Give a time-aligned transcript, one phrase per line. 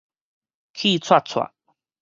[0.73, 1.51] 氣掣掣